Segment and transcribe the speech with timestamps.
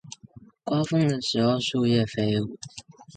[0.63, 2.57] 刮風的時候樹葉飛舞